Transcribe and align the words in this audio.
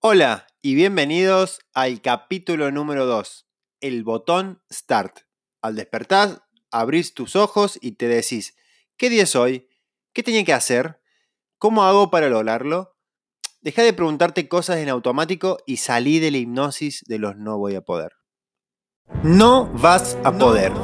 Hola 0.00 0.46
y 0.62 0.76
bienvenidos 0.76 1.58
al 1.74 2.00
capítulo 2.00 2.70
número 2.70 3.04
2, 3.04 3.48
el 3.80 4.04
botón 4.04 4.62
Start. 4.72 5.22
Al 5.60 5.74
despertar, 5.74 6.44
abrís 6.70 7.14
tus 7.14 7.34
ojos 7.34 7.80
y 7.82 7.96
te 7.96 8.06
decís, 8.06 8.54
¿qué 8.96 9.10
día 9.10 9.24
es 9.24 9.34
hoy? 9.34 9.68
¿Qué 10.12 10.22
tenía 10.22 10.44
que 10.44 10.52
hacer? 10.52 11.00
¿Cómo 11.58 11.82
hago 11.82 12.12
para 12.12 12.28
lograrlo? 12.28 12.96
Deja 13.60 13.82
de 13.82 13.92
preguntarte 13.92 14.46
cosas 14.46 14.76
en 14.76 14.88
automático 14.88 15.58
y 15.66 15.78
salí 15.78 16.20
de 16.20 16.30
la 16.30 16.38
hipnosis 16.38 17.02
de 17.08 17.18
los 17.18 17.36
no 17.36 17.58
voy 17.58 17.74
a 17.74 17.80
poder. 17.80 18.12
No 19.24 19.66
vas 19.66 20.16
a 20.22 20.30
poder. 20.30 20.74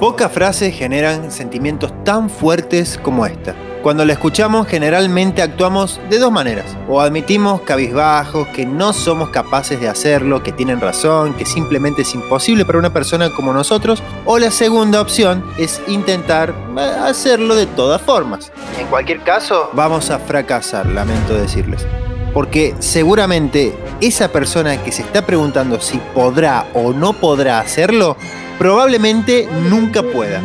Pocas 0.00 0.32
frases 0.32 0.74
generan 0.74 1.30
sentimientos 1.30 1.92
tan 2.02 2.30
fuertes 2.30 2.96
como 2.96 3.26
esta. 3.26 3.54
Cuando 3.84 4.06
la 4.06 4.14
escuchamos 4.14 4.66
generalmente 4.66 5.42
actuamos 5.42 6.00
de 6.08 6.18
dos 6.18 6.32
maneras. 6.32 6.74
O 6.88 7.02
admitimos 7.02 7.60
cabizbajos 7.60 8.48
que 8.48 8.64
no 8.64 8.94
somos 8.94 9.28
capaces 9.28 9.78
de 9.78 9.90
hacerlo, 9.90 10.42
que 10.42 10.52
tienen 10.52 10.80
razón, 10.80 11.34
que 11.34 11.44
simplemente 11.44 12.00
es 12.00 12.14
imposible 12.14 12.64
para 12.64 12.78
una 12.78 12.94
persona 12.94 13.28
como 13.28 13.52
nosotros. 13.52 14.02
O 14.24 14.38
la 14.38 14.50
segunda 14.50 15.02
opción 15.02 15.44
es 15.58 15.82
intentar 15.86 16.54
eh, 16.78 16.80
hacerlo 16.80 17.54
de 17.56 17.66
todas 17.66 18.00
formas. 18.00 18.50
En 18.78 18.86
cualquier 18.86 19.20
caso, 19.20 19.68
vamos 19.74 20.08
a 20.08 20.18
fracasar, 20.18 20.86
lamento 20.86 21.34
decirles. 21.34 21.86
Porque 22.32 22.74
seguramente 22.78 23.78
esa 24.00 24.28
persona 24.28 24.82
que 24.82 24.92
se 24.92 25.02
está 25.02 25.26
preguntando 25.26 25.78
si 25.78 25.98
podrá 26.14 26.68
o 26.72 26.94
no 26.94 27.12
podrá 27.12 27.58
hacerlo, 27.58 28.16
probablemente 28.58 29.46
nunca 29.68 30.02
pueda. 30.02 30.40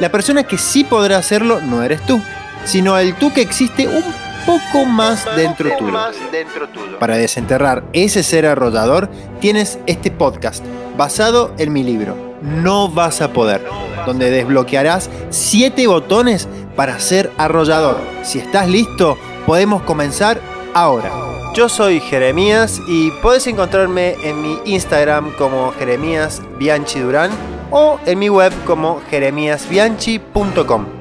La 0.00 0.10
persona 0.10 0.44
que 0.44 0.56
sí 0.56 0.82
podrá 0.82 1.18
hacerlo 1.18 1.60
no 1.60 1.82
eres 1.82 2.00
tú, 2.06 2.22
sino 2.64 2.98
el 2.98 3.14
tú 3.14 3.32
que 3.32 3.42
existe 3.42 3.88
un 3.88 4.04
poco 4.46 4.84
más 4.84 5.24
dentro 5.36 5.70
tuyo. 5.76 6.98
Para 6.98 7.16
desenterrar 7.16 7.84
ese 7.92 8.22
ser 8.22 8.46
arrollador, 8.46 9.08
tienes 9.40 9.78
este 9.86 10.10
podcast 10.10 10.64
basado 10.96 11.52
en 11.58 11.72
mi 11.72 11.82
libro, 11.82 12.16
No 12.42 12.88
vas 12.88 13.20
a 13.20 13.32
poder, 13.32 13.64
donde 14.06 14.30
desbloquearás 14.30 15.10
7 15.30 15.86
botones 15.86 16.48
para 16.76 16.98
ser 16.98 17.30
arrollador. 17.38 17.98
Si 18.22 18.38
estás 18.38 18.68
listo, 18.68 19.16
podemos 19.46 19.82
comenzar 19.82 20.40
ahora. 20.74 21.10
Yo 21.54 21.68
soy 21.68 22.00
Jeremías 22.00 22.80
y 22.86 23.10
puedes 23.22 23.46
encontrarme 23.46 24.14
en 24.22 24.40
mi 24.40 24.58
Instagram 24.66 25.32
como 25.36 25.72
Jeremías 25.72 26.40
Bianchi 26.58 27.00
Durán 27.00 27.30
o 27.72 27.98
en 28.06 28.18
mi 28.18 28.28
web 28.28 28.52
como 28.64 29.00
jeremíasbianchi.com. 29.10 30.99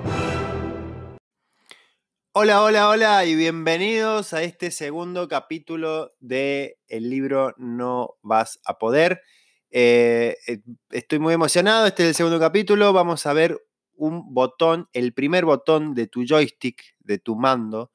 Hola, 2.31 2.61
hola, 2.63 2.89
hola 2.89 3.25
y 3.25 3.33
bienvenidos 3.33 4.33
a 4.33 4.43
este 4.43 4.69
segundo 4.69 5.27
capítulo 5.27 6.13
del 6.19 6.75
el 6.87 7.09
libro 7.09 7.55
No 7.57 8.17
vas 8.21 8.59
a 8.65 8.77
poder. 8.77 9.23
Eh, 9.71 10.37
eh, 10.47 10.59
estoy 10.91 11.17
muy 11.17 11.33
emocionado, 11.33 11.87
este 11.87 12.03
es 12.03 12.09
el 12.09 12.15
segundo 12.15 12.39
capítulo, 12.39 12.93
vamos 12.93 13.25
a 13.25 13.33
ver 13.33 13.59
un 13.95 14.31
botón, 14.31 14.87
el 14.93 15.11
primer 15.13 15.43
botón 15.43 15.95
de 15.95 16.05
tu 16.05 16.23
joystick, 16.23 16.95
de 16.99 17.17
tu 17.17 17.35
mando, 17.35 17.91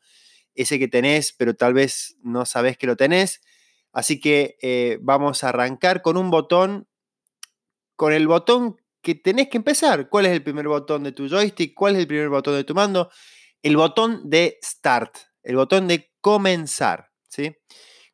ese 0.56 0.80
que 0.80 0.88
tenés, 0.88 1.32
pero 1.32 1.54
tal 1.54 1.72
vez 1.72 2.16
no 2.22 2.44
sabés 2.44 2.76
que 2.76 2.88
lo 2.88 2.96
tenés. 2.96 3.40
Así 3.92 4.18
que 4.20 4.56
eh, 4.62 4.98
vamos 5.00 5.44
a 5.44 5.50
arrancar 5.50 6.02
con 6.02 6.16
un 6.16 6.30
botón, 6.30 6.88
con 7.94 8.12
el 8.12 8.26
botón 8.26 8.76
que 9.00 9.14
tenés 9.14 9.48
que 9.48 9.58
empezar. 9.58 10.08
¿Cuál 10.08 10.26
es 10.26 10.32
el 10.32 10.42
primer 10.42 10.66
botón 10.66 11.04
de 11.04 11.12
tu 11.12 11.28
joystick? 11.28 11.74
¿Cuál 11.74 11.94
es 11.94 12.00
el 12.00 12.06
primer 12.08 12.30
botón 12.30 12.54
de 12.54 12.64
tu 12.64 12.74
mando? 12.74 13.10
El 13.64 13.78
botón 13.78 14.28
de 14.28 14.58
Start, 14.62 15.16
el 15.42 15.56
botón 15.56 15.88
de 15.88 16.12
comenzar. 16.20 17.08
¿sí? 17.30 17.56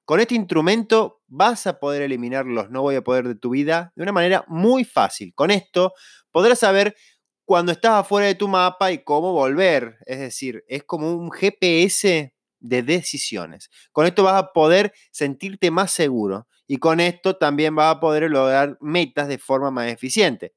Con 0.05 0.20
este 0.20 0.37
instrumento 0.37 1.23
vas 1.27 1.67
a 1.67 1.81
poder 1.81 2.03
eliminar 2.03 2.47
los 2.47 2.70
no 2.70 2.83
voy 2.83 2.95
a 2.95 3.03
poder 3.03 3.27
de 3.27 3.34
tu 3.34 3.51
vida 3.51 3.93
de 3.97 4.05
una 4.05 4.12
manera 4.12 4.45
muy 4.47 4.84
fácil. 4.84 5.34
Con 5.34 5.51
esto 5.51 5.93
podrás 6.31 6.61
saber 6.61 6.95
cuando 7.44 7.72
estás 7.72 7.94
afuera 7.94 8.28
de 8.28 8.37
tu 8.37 8.47
mapa 8.47 8.93
y 8.93 9.03
cómo 9.03 9.33
volver. 9.33 9.97
Es 10.06 10.21
decir, 10.21 10.62
es 10.69 10.84
como 10.84 11.12
un 11.12 11.33
GPS 11.33 12.33
de 12.60 12.83
decisiones. 12.84 13.71
Con 13.91 14.06
esto 14.06 14.22
vas 14.22 14.41
a 14.41 14.53
poder 14.53 14.93
sentirte 15.10 15.72
más 15.72 15.91
seguro 15.91 16.47
y 16.69 16.77
con 16.77 17.00
esto 17.00 17.34
también 17.39 17.75
vas 17.75 17.97
a 17.97 17.99
poder 17.99 18.31
lograr 18.31 18.78
metas 18.81 19.27
de 19.27 19.39
forma 19.39 19.72
más 19.72 19.91
eficiente. 19.91 20.55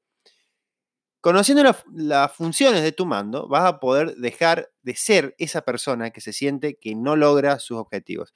Conociendo 1.24 1.62
las 1.94 2.32
funciones 2.32 2.82
de 2.82 2.92
tu 2.92 3.06
mando, 3.06 3.48
vas 3.48 3.64
a 3.64 3.80
poder 3.80 4.14
dejar 4.16 4.70
de 4.82 4.94
ser 4.94 5.34
esa 5.38 5.62
persona 5.62 6.10
que 6.10 6.20
se 6.20 6.34
siente 6.34 6.76
que 6.78 6.94
no 6.94 7.16
logra 7.16 7.58
sus 7.60 7.78
objetivos. 7.78 8.34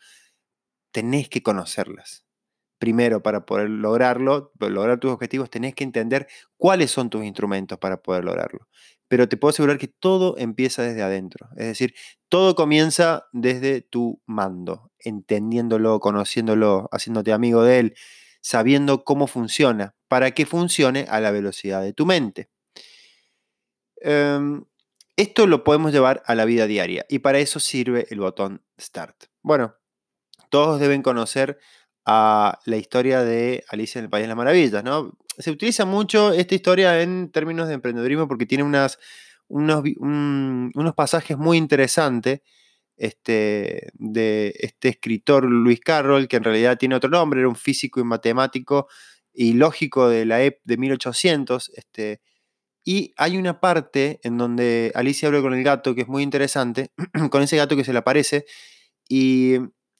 Tenés 0.90 1.28
que 1.28 1.42
conocerlas 1.42 2.24
primero 2.78 3.22
para 3.22 3.44
poder 3.44 3.68
lograrlo, 3.68 4.52
lograr 4.58 4.98
tus 4.98 5.10
objetivos, 5.10 5.50
tenés 5.50 5.74
que 5.74 5.84
entender 5.84 6.28
cuáles 6.56 6.90
son 6.90 7.10
tus 7.10 7.26
instrumentos 7.26 7.76
para 7.78 8.00
poder 8.00 8.24
lograrlo. 8.24 8.68
Pero 9.06 9.28
te 9.28 9.36
puedo 9.36 9.50
asegurar 9.50 9.76
que 9.76 9.88
todo 9.88 10.38
empieza 10.38 10.80
desde 10.80 11.02
adentro. 11.02 11.50
Es 11.58 11.66
decir, 11.66 11.94
todo 12.30 12.54
comienza 12.54 13.26
desde 13.32 13.82
tu 13.82 14.22
mando, 14.24 14.92
entendiéndolo, 14.98 16.00
conociéndolo, 16.00 16.88
haciéndote 16.90 17.34
amigo 17.34 17.64
de 17.64 17.80
él, 17.80 17.96
sabiendo 18.40 19.04
cómo 19.04 19.26
funciona, 19.26 19.94
para 20.08 20.30
que 20.30 20.46
funcione 20.46 21.04
a 21.10 21.20
la 21.20 21.32
velocidad 21.32 21.82
de 21.82 21.92
tu 21.92 22.06
mente. 22.06 22.48
Em, 24.00 24.64
esto 25.16 25.46
lo 25.46 25.64
podemos 25.64 25.92
llevar 25.92 26.22
a 26.26 26.34
la 26.34 26.44
vida 26.44 26.66
diaria 26.66 27.04
y 27.08 27.18
para 27.20 27.38
eso 27.38 27.60
sirve 27.60 28.06
el 28.10 28.20
botón 28.20 28.62
Start. 28.80 29.24
Bueno, 29.42 29.74
todos 30.50 30.80
deben 30.80 31.02
conocer 31.02 31.58
a 32.06 32.60
la 32.64 32.76
historia 32.76 33.22
de 33.22 33.64
Alicia 33.68 33.98
en 33.98 34.04
el 34.04 34.10
País 34.10 34.24
de 34.24 34.28
las 34.28 34.36
Maravillas, 34.36 34.82
¿no? 34.84 35.16
Se 35.38 35.50
utiliza 35.50 35.84
mucho 35.84 36.32
esta 36.32 36.54
historia 36.54 37.02
en 37.02 37.30
términos 37.30 37.68
de 37.68 37.74
emprendedurismo 37.74 38.28
porque 38.28 38.46
tiene 38.46 38.64
unas, 38.64 38.98
unos, 39.48 39.82
unos 40.00 40.94
pasajes 40.94 41.36
muy 41.36 41.58
interesantes 41.58 42.40
este, 42.96 43.90
de 43.94 44.54
este 44.58 44.88
escritor 44.88 45.44
Luis 45.44 45.80
Carroll, 45.80 46.28
que 46.28 46.36
en 46.36 46.44
realidad 46.44 46.78
tiene 46.78 46.94
otro 46.94 47.10
nombre, 47.10 47.40
era 47.40 47.48
un 47.48 47.56
físico 47.56 48.00
y 48.00 48.04
matemático 48.04 48.88
y 49.32 49.52
lógico 49.52 50.08
de 50.08 50.24
la 50.26 50.42
EP 50.42 50.60
de 50.64 50.76
1800. 50.76 51.70
Este, 51.74 52.20
y 52.88 53.12
hay 53.18 53.36
una 53.36 53.60
parte 53.60 54.18
en 54.22 54.38
donde 54.38 54.92
Alicia 54.94 55.28
habla 55.28 55.42
con 55.42 55.52
el 55.52 55.62
gato 55.62 55.94
que 55.94 56.00
es 56.00 56.08
muy 56.08 56.22
interesante, 56.22 56.90
con 57.30 57.42
ese 57.42 57.58
gato 57.58 57.76
que 57.76 57.84
se 57.84 57.92
le 57.92 57.98
aparece, 57.98 58.46
y 59.06 59.56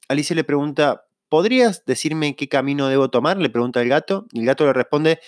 Alicia 0.08 0.34
le 0.34 0.42
pregunta, 0.42 1.04
¿podrías 1.28 1.84
decirme 1.84 2.34
qué 2.34 2.48
camino 2.48 2.88
debo 2.88 3.10
tomar? 3.10 3.36
Le 3.36 3.50
pregunta 3.50 3.82
el 3.82 3.90
gato. 3.90 4.26
Y 4.32 4.40
el 4.40 4.46
gato 4.46 4.64
le 4.64 4.72
responde, 4.72 5.20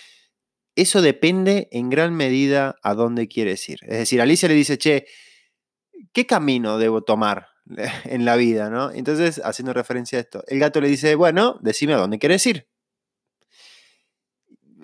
eso 0.74 1.02
depende 1.02 1.68
en 1.70 1.90
gran 1.90 2.14
medida 2.14 2.76
a 2.82 2.94
dónde 2.94 3.28
quieres 3.28 3.68
ir. 3.68 3.80
Es 3.82 3.98
decir, 3.98 4.22
Alicia 4.22 4.48
le 4.48 4.54
dice, 4.54 4.78
che, 4.78 5.04
¿qué 6.14 6.24
camino 6.24 6.78
debo 6.78 7.02
tomar 7.02 7.48
en 8.04 8.24
la 8.24 8.36
vida? 8.36 8.70
¿no? 8.70 8.90
Entonces, 8.90 9.38
haciendo 9.44 9.74
referencia 9.74 10.16
a 10.16 10.22
esto, 10.22 10.42
el 10.46 10.60
gato 10.60 10.80
le 10.80 10.88
dice, 10.88 11.14
bueno, 11.14 11.58
decime 11.60 11.92
a 11.92 11.98
dónde 11.98 12.18
quieres 12.18 12.46
ir. 12.46 12.69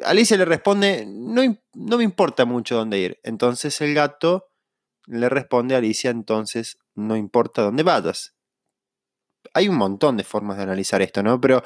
Alicia 0.05 0.37
le 0.37 0.45
responde, 0.45 1.07
no, 1.07 1.43
no 1.75 1.97
me 1.99 2.05
importa 2.05 2.45
mucho 2.45 2.77
dónde 2.77 2.99
ir. 2.99 3.21
Entonces 3.23 3.81
el 3.81 3.95
gato 3.95 4.49
le 5.07 5.29
responde 5.29 5.75
a 5.75 5.79
Alicia, 5.79 6.11
entonces 6.11 6.79
no 6.95 7.17
importa 7.17 7.62
dónde 7.62 7.83
vayas 7.83 8.37
hay 9.55 9.69
un 9.69 9.77
montón 9.77 10.17
de 10.17 10.25
formas 10.25 10.56
de 10.56 10.65
analizar 10.65 11.03
esto, 11.03 11.23
¿no? 11.23 11.41
Pero 11.41 11.62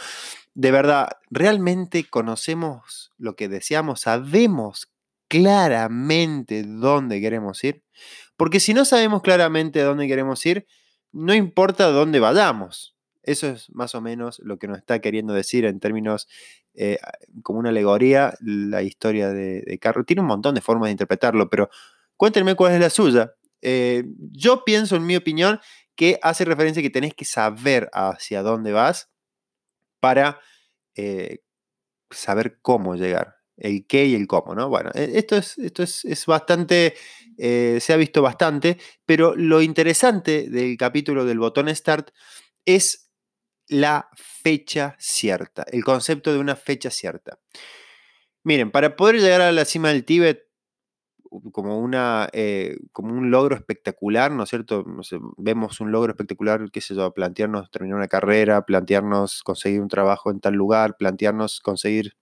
de 0.55 0.71
verdad, 0.71 1.09
¿realmente 1.31 2.09
conocemos 2.09 3.13
lo 3.19 3.37
que 3.37 3.49
deseamos? 3.49 4.03
¿Sabemos 4.03 4.93
claramente 5.29 6.63
dónde 6.63 7.21
queremos 7.21 7.63
ir? 7.65 7.83
Porque 8.37 8.61
si 8.61 8.75
no 8.75 8.85
sabemos 8.85 9.23
claramente 9.23 9.81
dónde 9.81 10.09
queremos 10.09 10.45
ir, 10.47 10.67
no 11.13 11.35
importa 11.35 11.89
dónde 11.91 12.21
vayamos. 12.21 12.97
Eso 13.23 13.49
es 13.49 13.71
más 13.71 13.95
o 13.95 14.01
menos 14.01 14.41
lo 14.43 14.59
que 14.59 14.66
nos 14.66 14.78
está 14.78 15.01
queriendo 15.01 15.34
decir 15.34 15.65
en 15.65 15.78
términos 15.78 16.27
eh, 16.75 16.99
como 17.43 17.59
una 17.59 17.71
alegoría 17.71 18.34
la 18.41 18.83
historia 18.83 19.31
de, 19.31 19.63
de 19.63 19.78
Carro. 19.78 20.05
Tiene 20.05 20.22
un 20.22 20.28
montón 20.28 20.55
de 20.55 20.61
formas 20.61 20.89
de 20.89 20.93
interpretarlo, 20.93 21.49
pero 21.51 21.71
cuéntenme 22.17 22.55
cuál 22.55 22.75
es 22.75 22.81
la 22.81 22.91
suya. 22.91 23.34
Eh, 23.63 24.05
yo 24.33 24.65
pienso, 24.65 24.97
en 24.97 25.07
mi 25.07 25.17
opinión, 25.17 25.61
que 25.97 26.19
hace 26.22 26.45
referencia 26.45 26.81
a 26.81 26.83
que 26.83 26.91
tenés 26.91 27.15
que 27.15 27.25
saber 27.25 27.91
hacia 27.93 28.43
dónde 28.43 28.72
vas 28.72 29.11
para 30.01 30.41
eh, 30.97 31.41
saber 32.11 32.59
cómo 32.63 32.97
llegar, 32.97 33.37
el 33.57 33.87
qué 33.87 34.07
y 34.07 34.15
el 34.15 34.27
cómo, 34.27 34.55
¿no? 34.55 34.69
Bueno, 34.69 34.91
e, 34.95 35.19
esto 35.19 35.37
es, 35.37 35.59
esto 35.59 35.83
es, 35.83 36.27
bastante, 36.27 36.95
eh, 37.39 37.78
se 37.81 37.93
ha 37.93 37.97
visto 37.97 38.23
bastante, 38.23 38.78
pero 39.05 39.37
lo 39.37 39.63
interesante 39.63 40.49
del 40.49 40.77
capítulo 40.77 41.25
del 41.25 41.39
botón 41.39 41.75
Start 41.75 42.11
es 42.65 43.09
la 43.71 44.09
fecha 44.15 44.97
cierta, 44.99 45.65
el 45.71 45.84
concepto 45.84 46.33
de 46.33 46.39
una 46.39 46.57
fecha 46.57 46.91
cierta. 46.91 47.39
Miren, 48.43 48.71
para 48.71 48.97
poder 48.97 49.21
llegar 49.21 49.41
a 49.41 49.53
la 49.53 49.65
cima 49.65 49.89
del 49.89 50.05
Tíbet, 50.05 50.51
como, 51.53 51.78
una, 51.78 52.28
eh, 52.33 52.77
como 52.93 53.15
un 53.15 53.31
logro 53.31 53.55
espectacular, 53.55 54.33
¿no 54.33 54.43
es 54.43 54.51
cierto? 54.51 54.84
vemos 55.37 55.81
un 55.81 55.93
logro 55.93 56.13
espectacular, 56.13 56.71
qué 56.72 56.81
sé 56.81 56.95
yo, 56.95 57.13
plantearnos 57.15 57.71
terminar 57.71 57.99
una 57.99 58.09
carrera, 58.09 58.67
plantearnos 58.67 59.43
conseguir 59.45 59.81
un 59.81 59.89
trabajo 59.89 60.31
en 60.31 60.41
tal 60.41 60.55
lugar, 60.55 60.97
plantearnos 60.97 61.61
conseguir 61.61 62.16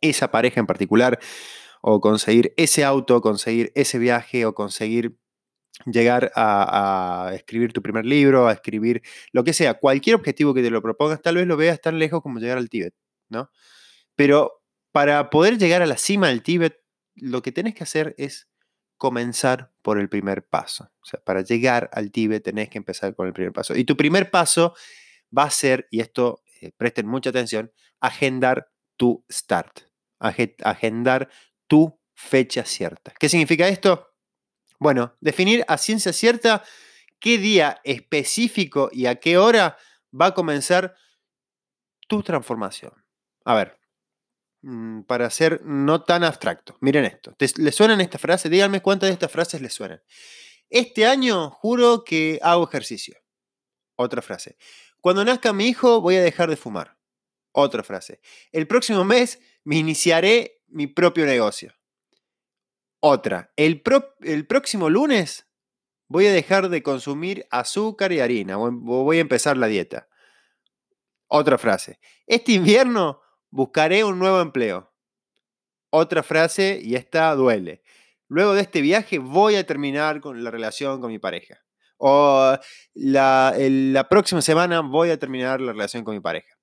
esa 0.00 0.30
pareja 0.30 0.60
en 0.60 0.66
particular, 0.66 1.18
o 1.82 2.00
conseguir 2.00 2.54
ese 2.56 2.84
auto, 2.84 3.20
conseguir 3.20 3.72
ese 3.74 3.98
viaje, 3.98 4.46
o 4.46 4.54
conseguir 4.54 5.16
llegar 5.86 6.32
a, 6.34 7.32
escribir 7.34 7.72
tu 7.72 7.82
primer 7.82 8.04
libro, 8.06 8.48
a 8.48 8.52
escribir 8.52 9.02
lo 9.32 9.44
que 9.44 9.52
sea, 9.52 9.74
cualquier 9.74 10.16
objetivo 10.16 10.54
que 10.54 10.62
te 10.62 10.70
lo 10.70 10.82
propongas, 10.82 11.22
tal 11.22 11.36
vez 11.36 11.46
lo 11.46 11.56
veas 11.56 11.80
tan 11.80 11.98
lejos 11.98 12.22
como 12.22 12.38
llegar 12.38 12.58
al 12.58 12.68
Tíbet, 12.68 12.94
¿no? 13.28 13.50
Pero 14.16 14.62
para 14.92 15.30
poder 15.30 15.58
llegar 15.58 15.82
a 15.82 15.86
la 15.86 15.96
cima 15.96 16.28
del 16.28 16.42
Tíbet, 16.42 16.78
lo 17.14 17.42
que 17.42 17.52
tenés 17.52 17.74
que 17.74 17.84
hacer 17.84 18.14
es 18.18 18.48
comenzar 18.96 19.72
por 19.82 19.98
el 19.98 20.08
primer 20.08 20.46
paso. 20.46 20.90
O 21.00 21.06
sea, 21.06 21.20
para 21.20 21.42
llegar 21.42 21.88
al 21.92 22.10
Tíbet 22.10 22.42
tenés 22.42 22.68
que 22.68 22.78
empezar 22.78 23.14
con 23.14 23.26
el 23.26 23.32
primer 23.32 23.52
paso. 23.52 23.74
Y 23.74 23.84
tu 23.84 23.96
primer 23.96 24.30
paso 24.30 24.74
va 25.36 25.44
a 25.44 25.50
ser, 25.50 25.88
y 25.90 26.00
esto 26.00 26.42
eh, 26.60 26.72
presten 26.76 27.06
mucha 27.06 27.30
atención, 27.30 27.72
agendar 28.00 28.68
tu 28.96 29.24
start, 29.30 29.80
agendar 30.18 31.30
tu 31.66 31.98
fecha 32.14 32.64
cierta. 32.66 33.14
¿Qué 33.18 33.30
significa 33.30 33.66
esto? 33.68 34.09
Bueno, 34.80 35.14
definir 35.20 35.62
a 35.68 35.76
ciencia 35.76 36.12
cierta 36.12 36.64
qué 37.20 37.36
día 37.36 37.80
específico 37.84 38.88
y 38.90 39.06
a 39.06 39.16
qué 39.16 39.36
hora 39.36 39.76
va 40.18 40.26
a 40.26 40.34
comenzar 40.34 40.96
tu 42.08 42.22
transformación. 42.22 42.92
A 43.44 43.54
ver, 43.54 43.78
mm, 44.62 45.02
para 45.02 45.28
ser 45.28 45.60
no 45.64 46.02
tan 46.02 46.24
abstracto, 46.24 46.78
miren 46.80 47.04
esto. 47.04 47.36
¿Les 47.38 47.74
suenan 47.74 48.00
estas 48.00 48.22
frases? 48.22 48.50
Díganme 48.50 48.80
cuántas 48.80 49.10
de 49.10 49.12
estas 49.12 49.30
frases 49.30 49.60
les 49.60 49.74
suenan. 49.74 50.02
Este 50.70 51.06
año 51.06 51.50
juro 51.50 52.02
que 52.02 52.38
hago 52.42 52.66
ejercicio. 52.66 53.18
Otra 53.96 54.22
frase. 54.22 54.56
Cuando 55.02 55.24
nazca 55.26 55.52
mi 55.52 55.66
hijo 55.66 56.00
voy 56.00 56.16
a 56.16 56.22
dejar 56.22 56.48
de 56.48 56.56
fumar. 56.56 56.96
Otra 57.52 57.82
frase. 57.82 58.20
El 58.50 58.66
próximo 58.66 59.04
mes 59.04 59.40
me 59.62 59.76
iniciaré 59.76 60.62
mi 60.68 60.86
propio 60.86 61.26
negocio. 61.26 61.74
Otra, 63.00 63.50
el, 63.56 63.82
el 64.20 64.46
próximo 64.46 64.90
lunes 64.90 65.48
voy 66.08 66.26
a 66.26 66.32
dejar 66.32 66.68
de 66.68 66.82
consumir 66.82 67.46
azúcar 67.50 68.12
y 68.12 68.20
harina, 68.20 68.56
voy 68.56 69.18
a 69.18 69.22
empezar 69.22 69.56
la 69.56 69.68
dieta. 69.68 70.08
Otra 71.26 71.56
frase, 71.56 71.98
este 72.26 72.52
invierno 72.52 73.22
buscaré 73.50 74.04
un 74.04 74.18
nuevo 74.18 74.40
empleo. 74.40 74.92
Otra 75.88 76.22
frase, 76.22 76.78
y 76.82 76.94
esta 76.94 77.34
duele. 77.34 77.82
Luego 78.28 78.54
de 78.54 78.62
este 78.62 78.80
viaje 78.80 79.18
voy 79.18 79.56
a 79.56 79.64
terminar 79.64 80.20
con 80.20 80.44
la 80.44 80.50
relación 80.50 81.00
con 81.00 81.10
mi 81.10 81.18
pareja. 81.18 81.64
O 81.96 82.56
la, 82.94 83.54
la 83.58 84.08
próxima 84.08 84.42
semana 84.42 84.80
voy 84.80 85.10
a 85.10 85.18
terminar 85.18 85.60
la 85.60 85.72
relación 85.72 86.04
con 86.04 86.14
mi 86.14 86.20
pareja 86.20 86.59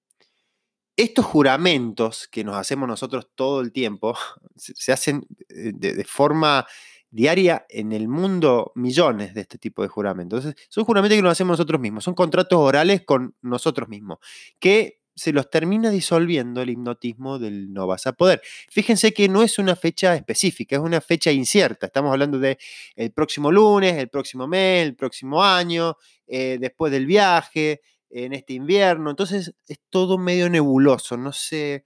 estos 0.98 1.26
juramentos 1.26 2.28
que 2.28 2.44
nos 2.44 2.58
hacemos 2.58 2.88
nosotros 2.88 3.30
todo 3.36 3.62
el 3.62 3.72
tiempo 3.72 4.18
se, 4.56 4.92
hacen 4.92 5.28
eh, 5.50 5.72
de, 5.74 6.04
forma 6.04 6.66
diaria 7.12 7.66
en 7.70 7.94
el 7.94 8.08
mundo 8.08 8.72
millones 8.76 9.34
de 9.34 9.42
este 9.42 9.60
tipo 9.60 9.84
de 9.84 9.88
juramentos. 9.88 10.44
son 10.70 10.84
juramentos 10.84 11.16
que 11.16 11.22
nos 11.22 11.32
hacemos 11.32 11.54
nosotros 11.54 11.80
mismos, 11.80 12.04
son 12.04 12.16
contratos 12.16 12.60
orales 12.60 13.04
con 13.06 13.36
nosotros 13.42 13.88
mismos, 13.88 14.18
que 14.60 15.00
se 15.16 15.34
los 15.34 15.50
termina 15.50 15.90
disolviendo 15.90 16.62
el 16.62 16.70
hipnotismo 16.70 17.40
del 17.40 17.74
no 17.74 17.88
vas 17.88 18.06
a 18.06 18.14
poder. 18.14 18.42
Fíjense 18.70 19.14
que 19.14 19.28
no 19.28 19.42
es 19.42 19.58
una 19.58 19.76
fecha 19.76 20.16
específica, 20.16 20.76
es 20.76 20.82
una 20.82 21.02
fecha 21.02 21.32
incierta. 21.32 21.88
Estamos 21.88 22.12
hablando 22.12 22.38
de 22.38 22.60
el 22.96 23.12
próximo 23.12 23.52
lunes, 23.52 23.96
el 23.96 24.10
próximo 24.10 24.48
mes, 24.48 24.86
el 24.86 24.96
próximo 24.96 25.44
año, 25.44 25.98
eh, 26.28 26.58
después 26.60 26.92
del 26.92 27.08
viaje, 27.08 27.82
en 28.10 28.34
este 28.34 28.54
invierno. 28.54 29.10
Entonces 29.10 29.54
es 29.68 29.80
todo 29.90 30.18
medio 30.18 30.50
nebuloso, 30.50 31.18
no 31.18 31.34
sé, 31.34 31.86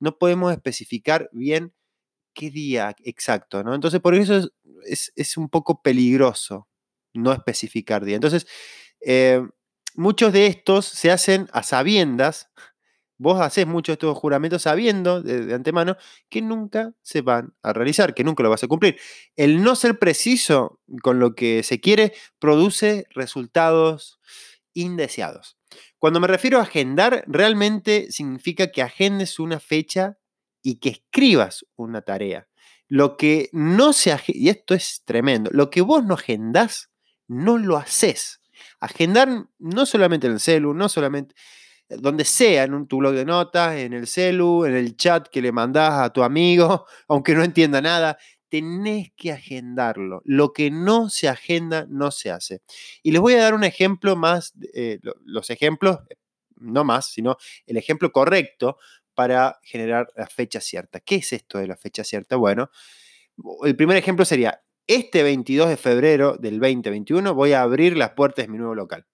no 0.00 0.18
podemos 0.18 0.52
especificar 0.52 1.28
bien 1.32 1.74
qué 2.34 2.50
día 2.50 2.94
exacto, 3.04 3.64
¿no? 3.64 3.74
Entonces 3.74 4.00
por 4.00 4.14
eso 4.14 4.48
es, 4.84 5.36
un 5.36 5.48
poco 5.48 5.82
peligroso 5.82 6.68
no 7.14 7.32
especificar 7.32 8.04
día. 8.04 8.14
Entonces, 8.14 8.46
eh, 9.00 9.42
muchos 9.96 10.32
de 10.32 10.46
estos 10.46 10.86
se 10.86 11.10
hacen 11.10 11.48
a 11.52 11.64
sabiendas, 11.64 12.50
vos 13.18 13.40
haces 13.40 13.66
muchos 13.66 13.94
de 13.94 13.94
estos 13.94 14.18
juramentos 14.18 14.62
sabiendo 14.62 15.20
de, 15.20 15.46
de, 15.46 15.54
antemano 15.54 15.96
que 16.28 16.40
nunca 16.42 16.92
se 17.02 17.22
van 17.22 17.54
a 17.62 17.72
realizar, 17.72 18.14
que 18.14 18.22
nunca 18.22 18.44
lo 18.44 18.50
vas 18.50 18.62
a 18.62 18.68
cumplir. 18.68 18.98
El 19.34 19.62
no 19.62 19.74
ser 19.74 19.98
preciso 19.98 20.80
con 21.02 21.18
lo 21.18 21.34
que 21.34 21.64
se 21.64 21.80
quiere 21.80 22.12
produce 22.38 23.06
resultados 23.10 24.20
indeseados. 24.74 25.57
Cuando 25.98 26.20
me 26.20 26.26
refiero 26.26 26.58
a 26.58 26.62
agendar, 26.62 27.24
realmente 27.26 28.10
significa 28.10 28.70
que 28.70 28.82
agendes 28.82 29.38
una 29.38 29.60
fecha 29.60 30.18
y 30.62 30.80
que 30.80 30.90
escribas 30.90 31.64
una 31.76 32.02
tarea. 32.02 32.48
Lo 32.88 33.16
que 33.16 33.50
no 33.52 33.92
se 33.92 34.16
y 34.28 34.48
esto 34.48 34.74
es 34.74 35.02
tremendo, 35.04 35.50
lo 35.52 35.70
que 35.70 35.82
vos 35.82 36.04
no 36.04 36.14
agendás, 36.14 36.90
no 37.26 37.58
lo 37.58 37.76
haces. 37.76 38.40
Agendar 38.80 39.28
no 39.58 39.86
solamente 39.86 40.26
en 40.26 40.34
el 40.34 40.40
celu, 40.40 40.74
no 40.74 40.88
solamente 40.88 41.34
eh, 41.88 41.96
donde 41.98 42.24
sea, 42.24 42.64
en 42.64 42.74
un, 42.74 42.88
tu 42.88 42.98
blog 42.98 43.14
de 43.14 43.24
notas, 43.24 43.76
en 43.76 43.92
el 43.92 44.06
celu, 44.06 44.64
en 44.64 44.74
el 44.74 44.96
chat 44.96 45.28
que 45.28 45.42
le 45.42 45.52
mandás 45.52 46.00
a 46.00 46.12
tu 46.12 46.22
amigo, 46.22 46.86
aunque 47.08 47.34
no 47.34 47.44
entienda 47.44 47.80
nada, 47.80 48.18
tenés 48.48 49.12
que 49.16 49.32
agendarlo. 49.32 50.22
Lo 50.24 50.52
que 50.52 50.70
no 50.70 51.10
se 51.10 51.28
agenda 51.28 51.86
no 51.88 52.10
se 52.10 52.30
hace. 52.30 52.62
Y 53.02 53.12
les 53.12 53.20
voy 53.20 53.34
a 53.34 53.42
dar 53.42 53.54
un 53.54 53.64
ejemplo 53.64 54.16
más, 54.16 54.54
eh, 54.74 54.98
los 55.24 55.50
ejemplos, 55.50 55.98
no 56.56 56.84
más, 56.84 57.10
sino 57.12 57.36
el 57.66 57.76
ejemplo 57.76 58.10
correcto 58.12 58.78
para 59.14 59.58
generar 59.62 60.08
la 60.16 60.26
fecha 60.26 60.60
cierta. 60.60 61.00
¿Qué 61.00 61.16
es 61.16 61.32
esto 61.32 61.58
de 61.58 61.66
la 61.66 61.76
fecha 61.76 62.04
cierta? 62.04 62.36
Bueno, 62.36 62.70
el 63.64 63.76
primer 63.76 63.96
ejemplo 63.96 64.24
sería, 64.24 64.62
este 64.86 65.22
22 65.22 65.68
de 65.68 65.76
febrero 65.76 66.36
del 66.38 66.58
2021 66.60 67.34
voy 67.34 67.52
a 67.52 67.62
abrir 67.62 67.96
las 67.96 68.12
puertas 68.12 68.46
de 68.46 68.52
mi 68.52 68.58
nuevo 68.58 68.74
local. 68.74 69.06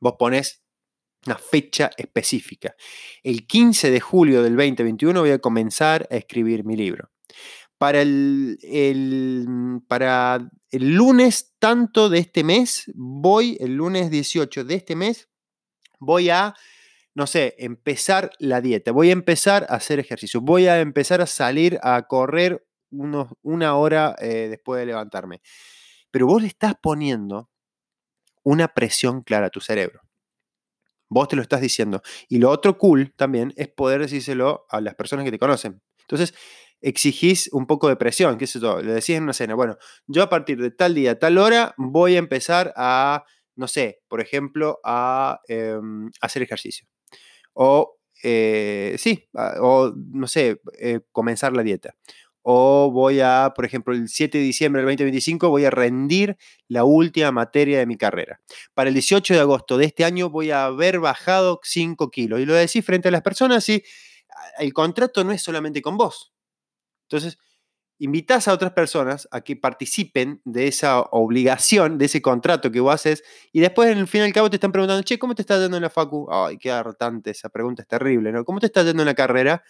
Vos 0.00 0.14
pones 0.18 0.62
una 1.26 1.36
fecha 1.36 1.90
específica. 1.96 2.74
El 3.22 3.46
15 3.46 3.90
de 3.90 4.00
julio 4.00 4.42
del 4.42 4.56
2021 4.56 5.20
voy 5.20 5.30
a 5.30 5.38
comenzar 5.40 6.08
a 6.10 6.16
escribir 6.16 6.64
mi 6.64 6.76
libro 6.76 7.10
para 7.78 8.02
el, 8.02 8.58
mm, 9.46 9.78
para 9.86 10.50
el 10.70 10.94
lunes 10.94 11.54
tanto 11.58 12.08
de 12.08 12.18
este 12.18 12.44
mes, 12.44 12.90
voy, 12.94 13.56
el 13.60 13.76
lunes 13.76 14.10
18 14.10 14.64
de 14.64 14.74
este 14.74 14.96
mes, 14.96 15.28
voy 16.00 16.30
a, 16.30 16.54
no 17.14 17.26
sé, 17.26 17.54
empezar 17.58 18.30
la 18.38 18.60
dieta, 18.60 18.92
voy 18.92 19.10
a 19.10 19.12
empezar 19.12 19.66
a 19.70 19.76
hacer 19.76 20.00
ejercicio, 20.00 20.40
voy 20.40 20.66
a 20.66 20.80
empezar 20.80 21.20
a 21.20 21.26
salir 21.26 21.78
a 21.82 22.02
correr 22.02 22.66
unos, 22.90 23.28
una 23.42 23.76
hora 23.76 24.14
eh, 24.18 24.48
después 24.50 24.80
de 24.80 24.86
levantarme. 24.86 25.40
Pero 26.10 26.26
vos 26.26 26.42
le 26.42 26.48
estás 26.48 26.74
poniendo 26.80 27.50
una 28.44 28.68
presión 28.68 29.22
clara 29.22 29.46
a 29.48 29.50
tu 29.50 29.60
cerebro. 29.60 30.00
Vos 31.10 31.28
te 31.28 31.36
lo 31.36 31.42
estás 31.42 31.60
diciendo. 31.60 32.02
Y 32.28 32.38
lo 32.38 32.50
otro 32.50 32.76
cool 32.78 33.14
también 33.16 33.52
es 33.56 33.68
poder 33.68 34.00
decírselo 34.00 34.66
a 34.68 34.80
las 34.80 34.94
personas 34.94 35.24
que 35.24 35.30
te 35.30 35.38
conocen. 35.38 35.80
Entonces, 36.00 36.34
exigís 36.80 37.48
un 37.52 37.66
poco 37.66 37.88
de 37.88 37.96
presión, 37.96 38.38
qué 38.38 38.46
sé 38.46 38.60
yo, 38.60 38.80
le 38.80 38.92
decís 38.92 39.10
en 39.10 39.24
una 39.24 39.32
cena, 39.32 39.54
bueno, 39.54 39.76
yo 40.06 40.22
a 40.22 40.28
partir 40.28 40.60
de 40.60 40.70
tal 40.70 40.94
día, 40.94 41.18
tal 41.18 41.38
hora, 41.38 41.74
voy 41.76 42.16
a 42.16 42.18
empezar 42.18 42.72
a, 42.76 43.24
no 43.56 43.68
sé, 43.68 44.00
por 44.08 44.20
ejemplo, 44.20 44.80
a 44.84 45.40
em, 45.48 46.10
hacer 46.20 46.42
ejercicio. 46.42 46.86
O, 47.54 47.96
eh, 48.22 48.96
sí, 48.98 49.28
o, 49.60 49.92
no 49.96 50.26
sé, 50.26 50.60
eh, 50.80 51.00
comenzar 51.12 51.52
la 51.52 51.62
dieta. 51.62 51.94
O 52.42 52.90
voy 52.90 53.20
a, 53.20 53.52
por 53.54 53.64
ejemplo, 53.64 53.92
el 53.94 54.08
7 54.08 54.38
de 54.38 54.44
diciembre 54.44 54.80
del 54.80 54.86
2025 54.86 55.50
voy 55.50 55.64
a 55.66 55.70
rendir 55.70 56.36
la 56.68 56.84
última 56.84 57.30
materia 57.32 57.78
de 57.78 57.86
mi 57.86 57.96
carrera. 57.96 58.40
Para 58.74 58.88
el 58.88 58.94
18 58.94 59.34
de 59.34 59.40
agosto 59.40 59.76
de 59.76 59.86
este 59.86 60.04
año 60.04 60.30
voy 60.30 60.50
a 60.50 60.64
haber 60.64 60.98
bajado 61.00 61.60
5 61.62 62.10
kilos. 62.10 62.40
Y 62.40 62.46
lo 62.46 62.54
decís 62.54 62.84
frente 62.84 63.08
a 63.08 63.10
las 63.10 63.22
personas 63.22 63.68
y 63.68 63.82
el 64.58 64.72
contrato 64.72 65.24
no 65.24 65.32
es 65.32 65.42
solamente 65.42 65.82
con 65.82 65.96
vos. 65.96 66.32
Entonces, 67.10 67.38
invitas 67.98 68.48
a 68.48 68.52
otras 68.52 68.72
personas 68.72 69.28
a 69.32 69.40
que 69.40 69.56
participen 69.56 70.40
de 70.44 70.68
esa 70.68 71.00
obligación, 71.00 71.98
de 71.98 72.06
ese 72.06 72.22
contrato 72.22 72.70
que 72.70 72.80
vos 72.80 72.94
haces, 72.94 73.24
y 73.52 73.60
después, 73.60 73.90
el 73.90 74.06
fin 74.06 74.22
y 74.22 74.24
al 74.24 74.32
cabo, 74.32 74.50
te 74.50 74.56
están 74.56 74.72
preguntando, 74.72 75.02
che, 75.02 75.18
¿cómo 75.18 75.34
te 75.34 75.42
estás 75.42 75.60
yendo 75.60 75.76
en 75.76 75.82
la 75.82 75.90
facu? 75.90 76.28
Ay, 76.30 76.58
qué 76.58 76.70
hartante, 76.70 77.30
esa 77.30 77.48
pregunta 77.48 77.82
es 77.82 77.88
terrible, 77.88 78.32
¿no? 78.32 78.44
¿Cómo 78.44 78.60
te 78.60 78.66
estás 78.66 78.86
yendo 78.86 79.02
en 79.02 79.06
la 79.06 79.14
carrera? 79.14 79.62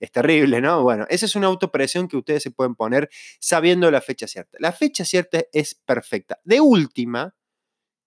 Es 0.00 0.12
terrible, 0.12 0.60
¿no? 0.60 0.82
Bueno, 0.82 1.06
esa 1.08 1.26
es 1.26 1.36
una 1.36 1.46
autopresión 1.46 2.08
que 2.08 2.16
ustedes 2.18 2.42
se 2.42 2.50
pueden 2.50 2.74
poner 2.74 3.08
sabiendo 3.40 3.90
la 3.90 4.00
fecha 4.02 4.26
cierta. 4.26 4.58
La 4.60 4.72
fecha 4.72 5.04
cierta 5.04 5.42
es 5.52 5.74
perfecta. 5.74 6.38
De 6.44 6.60
última, 6.60 7.34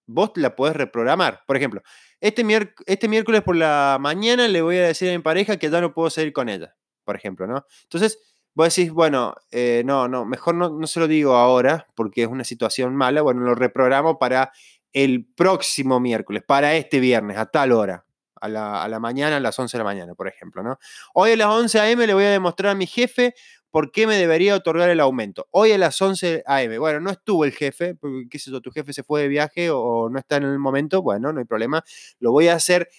vos 0.06 0.32
la 0.36 0.56
podés 0.56 0.76
reprogramar. 0.76 1.42
Por 1.48 1.58
ejemplo, 1.58 1.82
este, 2.20 2.44
este 2.86 3.08
miércoles 3.08 3.42
por 3.44 3.56
la 3.56 3.98
mañana 4.00 4.48
le 4.48 4.62
voy 4.62 4.78
a 4.78 4.88
decir 4.88 5.10
a 5.10 5.14
mi 5.14 5.24
pareja 5.24 5.58
que 5.58 5.70
ya 5.70 5.82
no 5.82 5.94
puedo 5.94 6.10
seguir 6.10 6.34
con 6.34 6.50
ella, 6.50 6.76
por 7.06 7.16
ejemplo, 7.16 7.48
¿no? 7.48 7.66
Entonces, 7.84 8.20
vos 8.54 8.76
decís, 8.76 8.92
bueno, 8.92 9.36
eh, 9.52 9.84
no, 9.86 10.08
no, 10.08 10.26
mejor 10.26 10.56
no, 10.56 10.70
no 10.70 10.88
se 10.88 11.00
lo 11.00 11.08
digo 11.08 11.36
ahora 11.36 11.88
porque 11.96 12.24
es 12.24 12.28
una 12.28 12.44
situación 12.44 12.96
mala, 12.96 13.22
bueno, 13.22 13.42
lo 13.42 13.56
reprogramo 13.56 14.20
para 14.20 14.52
el 14.94 15.26
próximo 15.26 16.00
miércoles, 16.00 16.44
para 16.46 16.76
este 16.76 17.00
viernes, 17.00 17.38
a 17.38 17.46
tal 17.46 17.72
hora, 17.72 18.06
a 18.36 18.48
la, 18.48 18.84
a 18.84 18.88
la, 18.88 19.00
mañana, 19.00 19.38
a 19.38 19.40
las 19.40 19.58
11 19.58 19.78
de 19.78 19.80
la 19.80 19.84
mañana, 19.84 20.16
por 20.16 20.28
ejemplo. 20.28 20.64
¿no? 20.64 20.80
Hoy 21.14 21.32
a 21.32 21.38
las 21.38 21.48
11 21.48 21.80
a.m. 21.80 22.08
le 22.08 22.14
voy 22.14 22.24
a 22.26 22.32
demostrar 22.32 22.72
a 22.72 22.76
mi 22.76 22.88
jefe 22.88 23.36
por 23.72 23.92
qué 23.92 24.08
me 24.08 24.16
debería 24.16 24.56
otorgar 24.56 24.90
el 24.90 25.00
aumento. 25.00 25.48
Hoy 25.52 25.72
a 25.72 25.78
las 25.78 26.02
11 26.02 26.44
a.m. 26.46 26.80
Bueno, 26.80 27.00
no 27.00 27.12
estuvo 27.12 27.46
el 27.46 27.52
jefe, 27.52 27.98
qué 28.30 28.40
sé 28.40 28.52
yo, 28.52 28.62
tu 28.62 28.72
jefe 28.72 28.94
se 28.94 29.04
fue 29.04 29.22
de 29.22 29.28
viaje 29.28 29.70
o 29.72 30.10
no 30.10 30.18
está 30.18 30.38
en 30.38 30.44
el 30.44 30.60
momento, 30.60 31.02
bueno, 31.02 31.32
no 31.32 31.40
hay 31.40 31.46
problema. 31.46 31.84
Lo 32.20 32.32
voy 32.32 32.48
a 32.48 32.56
hacer 32.56 32.90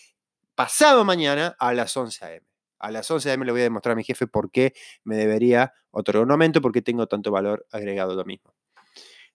pasado 0.55 1.05
mañana 1.05 1.57
a 1.59 1.75
las 1.75 1.97
11 1.97 2.25
a.m. 2.25 2.50
A 2.81 2.91
las 2.91 3.11
11 3.11 3.31
a.m. 3.31 3.45
le 3.45 3.53
voy 3.53 3.61
a 3.61 3.65
demostrar 3.65 3.93
a 3.93 3.97
mi 3.97 4.05
jefe 4.05 4.27
por 4.27 4.51
qué 4.51 4.73
me 5.05 5.17
debería 5.17 5.73
otorgar 5.91 6.25
un 6.25 6.31
aumento, 6.33 6.61
por 6.61 6.73
qué 6.73 6.83
tengo 6.83 7.07
tanto 7.07 7.31
valor 7.31 7.67
agregado 7.71 8.15
lo 8.15 8.25
mismo. 8.25 8.55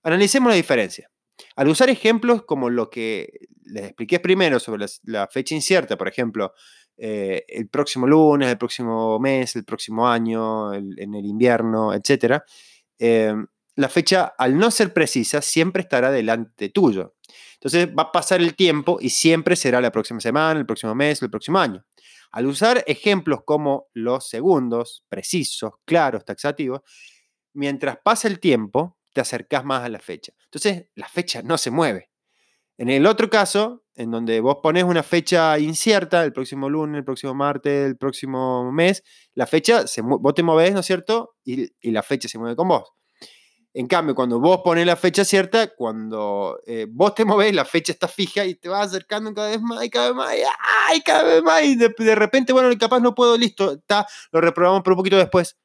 Analicemos 0.04 0.50
la 0.50 0.56
diferencia. 0.56 1.10
Al 1.56 1.68
usar 1.68 1.90
ejemplos 1.90 2.44
como 2.44 2.70
lo 2.70 2.90
que 2.90 3.48
les 3.64 3.86
expliqué 3.86 4.20
primero 4.20 4.60
sobre 4.60 4.86
la, 5.04 5.28
fecha 5.28 5.56
incierta, 5.56 5.98
por 5.98 6.08
ejemplo, 6.08 6.54
eh, 6.98 7.44
el 7.48 7.68
próximo 7.68 8.08
lunes, 8.08 8.50
el 8.50 8.58
próximo 8.58 9.20
mes, 9.20 9.56
el 9.56 9.66
próximo 9.66 10.08
año, 10.08 10.74
en 10.74 11.14
el 11.14 11.26
invierno, 11.26 11.94
etc., 11.94 12.42
eh, 13.00 13.34
la 13.76 13.90
fecha, 13.90 14.34
al 14.38 14.58
no 14.58 14.72
ser 14.72 14.94
precisa, 14.94 15.42
siempre 15.42 15.82
estará 15.82 16.10
delante 16.10 16.70
tuyo. 16.70 17.16
Entonces 17.56 17.90
va 17.90 18.04
a 18.04 18.12
pasar 18.12 18.42
el 18.42 18.56
tiempo 18.56 18.98
y 19.02 19.10
siempre 19.10 19.56
será 19.56 19.82
la 19.82 19.92
próxima 19.92 20.20
semana, 20.20 20.60
el 20.60 20.66
próximo 20.66 20.96
mes, 20.96 21.22
el 21.22 21.30
próximo 21.30 21.60
año. 21.60 21.84
Al 22.36 22.48
usar 22.48 22.84
ejemplos 22.86 23.44
como 23.46 23.88
los 23.94 24.28
segundos, 24.28 25.06
precisos, 25.08 25.72
claros, 25.86 26.26
taxativos, 26.26 26.82
mientras 27.54 27.98
pasa 28.04 28.28
el 28.28 28.42
tiempo, 28.42 28.98
te 29.14 29.22
acercás 29.22 29.64
más 29.64 29.84
a 29.86 29.88
la 29.88 30.00
fecha. 30.00 30.34
Entonces, 30.44 30.90
la 30.96 31.08
fecha 31.08 31.42
no 31.44 31.58
se 31.58 31.72
mueve. 31.72 32.10
En 32.78 32.90
el 32.90 33.06
otro 33.06 33.30
caso, 33.30 33.86
en 33.96 34.12
donde 34.12 34.42
vos 34.42 34.58
pones 34.62 34.84
una 34.84 35.02
fecha 35.02 35.58
incierta, 35.60 36.26
el 36.26 36.34
próximo 36.34 36.70
lunes, 36.70 37.00
el 37.00 37.06
próximo 37.06 37.34
martes, 37.34 37.88
el 37.88 37.96
próximo 37.96 38.70
mes, 38.70 39.02
la 39.34 39.48
fecha, 39.48 39.88
se 39.88 40.02
vos 40.02 40.34
te 40.34 40.44
movés, 40.44 40.74
¿no 40.74 40.82
es 40.82 40.86
cierto? 40.86 41.38
Y, 41.46 41.70
la 41.90 42.04
fecha 42.04 42.28
se 42.28 42.38
mueve 42.38 42.58
con 42.58 42.68
vos. 42.68 42.84
En 43.78 43.88
cambio, 43.88 44.16
cuando 44.16 44.40
vos 44.40 44.62
pones 44.64 44.86
la 44.86 44.96
fecha 44.96 45.26
cierta, 45.26 45.76
cuando 45.76 46.62
eh, 46.66 46.88
vos 46.90 47.14
te 47.14 47.26
movés, 47.26 47.54
la 47.54 47.66
fecha 47.66 47.92
está 47.92 48.08
fija 48.08 48.46
y 48.46 48.56
te 48.56 48.70
vas 48.70 48.88
acercando 48.88 49.34
cada 49.34 49.50
vez 49.50 49.60
más 49.60 49.84
y 49.84 49.90
cada 49.90 50.08
vez 50.08 50.16
más, 50.16 50.34
y, 50.96 51.02
cada 51.02 51.24
vez 51.24 51.44
más, 51.44 51.62
y 51.62 51.76
de, 51.76 52.16
repente, 52.16 52.54
bueno, 52.54 52.70
capaz 52.80 53.02
no 53.02 53.14
puedo, 53.14 53.38
listo, 53.38 53.74
está, 53.74 54.08
lo 54.32 54.40
reprobamos 54.40 54.82
por 54.82 54.94
un 54.94 54.98
poquito 54.98 55.18
después. 55.18 55.58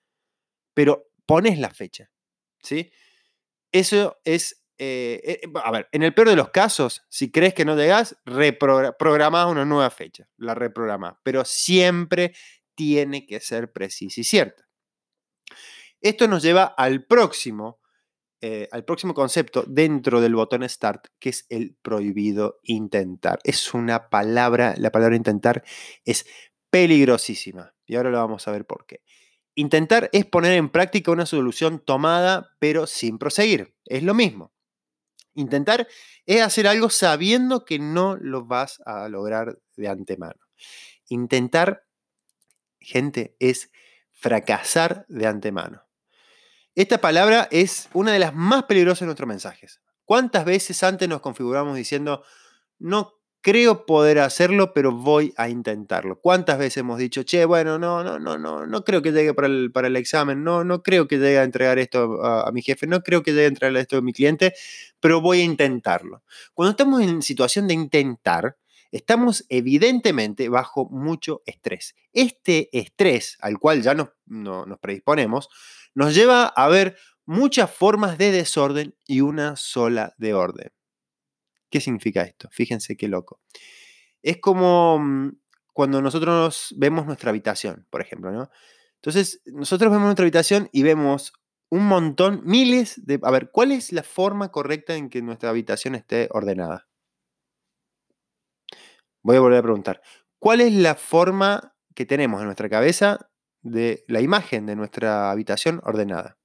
Pero 0.75 1.07
pones 1.25 1.61
la 1.61 1.71
fecha, 1.71 2.11
¿sí? 2.61 2.91
Eso 3.71 4.19
es, 4.25 4.61
eh, 4.79 5.21
eh, 5.45 5.49
a 5.63 5.71
ver, 5.71 5.89
en 5.93 6.03
el 6.03 6.13
peor 6.13 6.31
de 6.31 6.37
los 6.37 6.51
casos, 6.51 7.05
si 7.09 7.31
crees 7.31 7.55
que 7.55 7.65
no 7.65 7.77
llegas, 7.77 8.17
reprogramás 8.25 9.47
una 9.47 9.65
nueva 9.65 9.91
fecha, 9.91 10.29
la 10.37 10.57
reprogramás, 10.57 11.15
pero 11.23 11.45
siempre 11.45 12.35
tiene 12.75 13.25
que 13.25 13.39
ser 13.39 13.71
precisa 13.71 14.21
y 14.21 14.25
cierta. 14.25 14.67
Esto 16.01 16.27
nos 16.27 16.43
lleva 16.43 16.65
al 16.65 17.05
próximo, 17.05 17.80
eh, 18.43 18.69
al 18.73 18.85
próximo 18.85 19.13
concepto 19.13 19.65
dentro 19.67 20.21
del 20.21 20.35
botón 20.35 20.67
Start, 20.67 21.09
que 21.19 21.29
es 21.29 21.47
el 21.51 21.77
prohibido 21.83 22.59
intentar. 22.63 23.39
Es 23.45 23.75
una 23.75 24.09
palabra, 24.09 24.75
la 24.79 24.91
palabra 24.91 25.17
intentar 25.17 25.63
es 26.05 26.27
peligrosísima 26.71 27.75
y 27.87 27.97
ahora 27.97 28.11
lo 28.11 28.19
vamos 28.19 28.49
a 28.49 28.53
ver 28.53 28.65
por 28.65 28.87
qué. 28.87 29.03
Intentar 29.55 30.09
es 30.13 30.25
poner 30.25 30.55
en 30.55 30.71
práctica 30.71 31.11
una 31.11 31.27
solución 31.27 31.81
tomada 31.85 32.57
pero 32.59 32.87
sin 32.87 33.19
proseguir. 33.19 33.75
Es 33.85 34.03
lo 34.03 34.15
mismo. 34.15 34.53
Intentar 35.35 35.87
es 36.25 36.41
hacer 36.41 36.67
algo 36.67 36.89
sabiendo 36.89 37.65
que 37.65 37.79
no 37.79 38.17
lo 38.17 38.47
vas 38.47 38.81
a 38.87 39.09
lograr 39.09 39.59
de 39.77 39.89
antemano. 39.89 40.41
Intentar, 41.09 41.85
gente, 42.81 43.37
es 43.39 43.71
fracasar 44.13 45.05
de 45.09 45.27
antemano. 45.27 45.90
Esta 46.75 46.99
palabra 46.99 47.49
es 47.51 47.89
una 47.93 48.13
de 48.13 48.19
las 48.19 48.35
más 48.35 48.65
peligrosas 48.65 49.01
de 49.01 49.07
nuestros 49.07 49.29
mensajes. 49.29 49.81
¿Cuántas 50.05 50.45
veces 50.45 50.83
antes 50.83 51.09
nos 51.09 51.21
configuramos 51.21 51.77
diciendo, 51.77 52.23
no 52.79 53.21
creo 53.41 53.87
poder 53.87 54.19
hacerlo, 54.19 54.73
pero 54.75 54.93
voy 54.93 55.33
a 55.37 55.49
intentarlo. 55.49 56.21
¿Cuántas 56.21 56.59
veces 56.59 56.79
hemos 56.79 56.99
dicho, 56.99 57.23
che, 57.23 57.45
bueno, 57.45 57.79
no, 57.79 58.05
no, 58.05 58.19
no, 58.19 58.39
no, 58.39 58.67
no 58.67 58.85
creo 58.85 59.03
que 59.03 59.13
llegue 59.13 59.35
para 59.35 59.47
el, 59.47 59.73
para 59.73 59.89
el 59.89 59.97
examen, 59.97 60.45
no, 60.45 60.65
no 60.65 60.83
creo 60.83 61.09
que 61.09 61.17
llegue 61.17 61.39
a 61.39 61.45
entregar 61.45 61.79
esto 61.79 62.23
a, 62.23 62.51
mi 62.53 62.63
jefe, 62.63 62.87
no 62.87 63.03
creo 63.03 63.23
que 63.23 63.33
llegue 63.33 63.45
a 63.45 63.49
entregar 63.49 63.77
esto 63.77 63.97
a 63.97 64.03
mi 64.03 64.13
cliente, 64.13 64.55
pero 65.01 65.21
voy 65.21 65.41
a 65.41 65.45
intentarlo. 65.45 66.23
Cuando 66.55 66.71
estamos 66.73 67.01
en 67.03 67.23
situación 67.23 67.67
de 67.67 67.75
intentar, 67.75 68.57
estamos 68.93 69.47
evidentemente 69.49 70.49
bajo 70.49 70.89
mucho 70.91 71.43
estrés. 71.47 71.95
Este 72.13 72.69
estrés 72.77 73.39
al 73.41 73.59
cual 73.59 73.83
ya 73.83 73.95
nos, 73.95 74.09
nos 74.27 74.79
predisponemos 74.79 75.49
nos 75.95 76.15
lleva 76.15 76.47
a 76.47 76.69
ver 76.69 76.97
muchas 77.27 77.71
formas 77.71 78.19
de 78.19 78.33
desorden 78.33 78.95
y 79.07 79.21
una 79.21 79.57
sola 79.57 80.15
de 80.19 80.35
orden. 80.35 80.73
¿Qué 81.71 81.81
significa 81.81 82.23
esto? 82.23 82.49
Fíjense 82.51 82.97
qué 82.97 83.09
loco. 83.09 83.41
Es 84.23 84.39
como 84.39 84.99
mm, 84.99 85.31
cuando 85.73 86.03
nosotros 86.03 86.75
vemos 86.77 87.07
nuestra 87.07 87.31
habitación, 87.31 87.87
por 87.91 88.03
ejemplo, 88.03 88.33
¿no? 88.33 88.51
Entonces, 88.97 89.41
nosotros 89.47 89.91
vemos 89.91 90.05
nuestra 90.05 90.25
habitación 90.25 90.69
y 90.73 90.83
vemos 90.83 91.33
un 91.71 91.87
montón, 91.87 92.43
miles 92.45 93.07
de... 93.07 93.19
A 93.23 93.31
ver, 93.31 93.51
¿cuál 93.51 93.73
es 93.73 93.93
la 93.93 94.03
forma 94.03 94.51
correcta 94.51 94.97
en 94.97 95.09
que 95.09 95.23
nuestra 95.23 95.51
habitación 95.51 95.95
esté 95.95 96.29
ordenada? 96.33 96.90
Voy 99.23 99.37
a 99.37 99.41
volver 99.41 99.59
a 99.59 99.63
preguntar. 99.63 100.03
¿Cuál 100.39 100.61
es 100.61 100.73
la 100.73 100.95
forma 100.95 101.77
que 101.95 102.07
tenemos 102.07 102.41
en 102.41 102.47
nuestra 102.47 102.69
cabeza 102.69 103.31
de 103.63 104.05
la 104.09 104.21
imagen 104.21 104.67
de 104.67 104.77
nuestra 104.77 105.31
habitación 105.31 105.81
ordenada? 105.85 106.39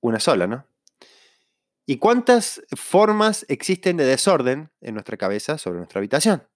Una 0.00 0.20
sola, 0.20 0.46
¿no? 0.46 0.66
¿Y 1.86 1.98
cuántas 1.98 2.62
formas 2.76 3.46
existen 3.48 3.96
de 3.96 4.04
desorden 4.04 4.70
en 4.80 4.94
nuestra 4.94 5.16
cabeza 5.16 5.58
sobre 5.58 5.78
nuestra 5.78 5.98
habitación? 5.98 6.46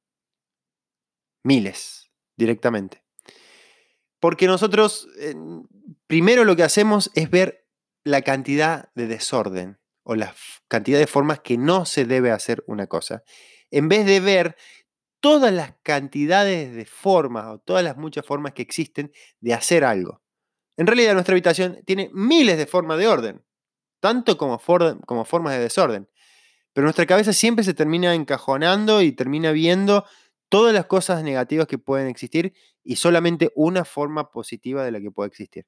Miles, 1.43 2.11
directamente. 2.37 3.03
Porque 4.21 4.47
nosotros 4.47 5.09
primero 6.07 6.45
lo 6.45 6.55
que 6.55 6.63
hacemos 6.63 7.11
es 7.15 7.31
ver 7.31 7.67
la 8.05 8.23
cantidad 8.23 8.91
de 8.95 9.07
desorden 9.07 9.81
o 10.05 10.15
la 10.15 10.35
cantidad 10.69 10.99
de 10.99 11.07
formas 11.07 11.41
que 11.41 11.57
no 11.57 11.87
se 11.87 12.05
debe 12.05 12.31
hacer 12.31 12.63
una 12.67 12.87
cosa, 12.87 13.25
en 13.71 13.89
vez 13.89 14.05
de 14.05 14.21
ver 14.21 14.57
todas 15.23 15.55
las 15.55 15.75
cantidades 15.83 16.75
de 16.75 16.85
formas 16.85 17.47
o 17.47 17.59
todas 17.59 17.83
las 17.83 17.97
muchas 17.97 18.27
formas 18.27 18.53
que 18.53 18.61
existen 18.61 19.11
de 19.41 19.55
hacer 19.55 19.85
algo. 19.85 20.21
En 20.77 20.87
realidad 20.87 21.15
nuestra 21.15 21.33
habitación 21.33 21.81
tiene 21.87 22.11
miles 22.13 22.59
de 22.59 22.67
formas 22.67 22.99
de 22.99 23.09
orden 23.09 23.43
tanto 24.03 24.37
como, 24.37 24.59
formas 24.59 25.55
de 25.55 25.61
desorden. 25.61 26.09
Pero 26.73 26.87
nuestra 26.87 27.07
cabeza 27.07 27.33
siempre 27.33 27.65
se 27.65 27.73
termina 27.73 28.15
encajonando 28.15 29.01
y 29.01 29.13
termina 29.13 29.53
viendo 29.53 30.05
todas 30.49 30.75
las 30.75 30.87
cosas 30.87 31.23
negativas 31.23 31.69
que 31.69 31.79
pueden 31.79 32.09
existir 32.09 32.53
y 32.83 32.97
solamente 32.97 33.53
una 33.55 33.85
forma 33.85 34.33
positiva 34.33 34.85
de 34.85 34.91
la 34.91 35.01
que 35.01 35.13
puede 35.13 35.29
existir. 35.29 35.67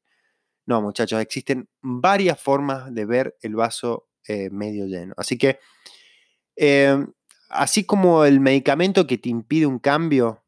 No, 0.67 0.83
muchachos, 0.83 1.21
existen 1.21 1.69
varias 1.81 2.41
formas 2.41 2.93
de 2.93 3.05
ver 3.05 3.37
el 3.41 3.55
vaso 3.55 4.09
eh, 4.27 4.51
medio 4.51 4.87
lleno. 4.87 5.15
Así 5.17 5.39
que, 5.39 5.61
em, 6.57 7.13
así 7.55 7.85
como 7.85 8.25
el 8.25 8.41
medicamento 8.41 9.07
que 9.07 9.19
te 9.19 9.29
impide 9.29 9.67
un 9.67 9.79
cambio 9.79 10.45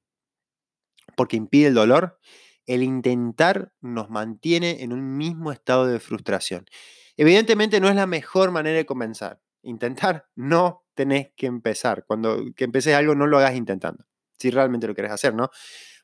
porque 1.16 1.36
impide 1.36 1.68
el 1.68 1.74
dolor, 1.74 2.18
el 2.66 2.82
intentar 2.82 3.72
nos 3.80 4.10
mantiene 4.10 4.82
en 4.82 4.92
un 4.92 5.16
mismo 5.16 5.52
estado 5.52 5.86
de 5.86 6.00
frustración. 6.00 6.66
Evidentemente 7.16 7.80
no 7.80 7.88
es 7.88 7.94
la 7.94 8.06
mejor 8.06 8.50
manera 8.50 8.76
de 8.76 8.86
comenzar. 8.86 9.40
Intentar, 9.62 10.26
no 10.34 10.84
tenés 10.94 11.30
que 11.36 11.46
empezar. 11.46 12.04
Cuando 12.06 12.44
que 12.54 12.64
empeces 12.64 12.94
algo, 12.94 13.14
no 13.14 13.26
lo 13.26 13.38
hagas 13.38 13.54
intentando. 13.54 14.04
Si 14.38 14.50
realmente 14.50 14.86
lo 14.86 14.94
querés 14.94 15.12
hacer, 15.12 15.34
¿no? 15.34 15.50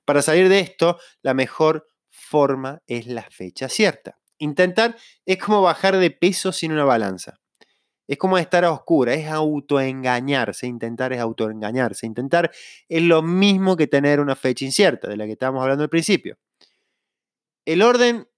Para 0.05 0.23
salir 0.23 0.49
de 0.49 0.61
esto, 0.61 0.99
la 1.21 1.35
mejor 1.35 1.87
forma 2.11 2.83
es 2.87 3.07
la 3.07 3.23
fecha 3.31 3.69
cierta. 3.69 4.19
Intentar 4.39 4.97
es 5.27 5.39
como 5.39 5.63
bajar 5.63 5.97
de 5.99 6.11
peso 6.11 6.51
sin 6.51 6.73
una 6.73 6.85
balanza. 6.85 7.42
Es 8.13 8.19
como 8.19 8.37
estar 8.37 8.63
a 8.63 8.73
oscura, 8.73 9.15
es 9.15 9.27
autoengañarse. 9.27 10.67
Intentar 10.67 11.15
es 11.15 11.19
autoengañarse. 11.19 12.05
Intentar 12.05 12.51
es 12.87 13.03
lo 13.03 13.23
mismo 13.23 13.75
que 13.75 13.87
tener 13.87 14.21
una 14.21 14.37
fecha 14.37 14.67
incierta, 14.67 15.09
de 15.09 15.17
la 15.17 15.25
que 15.25 15.33
estábamos 15.33 15.63
hablando 15.63 15.85
al 15.85 15.89
principio. 15.89 16.37
El 17.65 17.81
orden 17.81 18.29